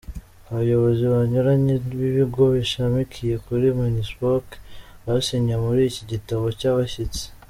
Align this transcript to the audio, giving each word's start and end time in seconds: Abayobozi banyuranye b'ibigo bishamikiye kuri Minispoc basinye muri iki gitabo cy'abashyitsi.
Abayobozi 0.49 1.03
banyuranye 1.13 1.73
b'ibigo 1.97 2.43
bishamikiye 2.55 3.35
kuri 3.45 3.65
Minispoc 3.81 4.45
basinye 5.05 5.55
muri 5.63 5.81
iki 5.91 6.03
gitabo 6.11 6.45
cy'abashyitsi. 6.59 7.23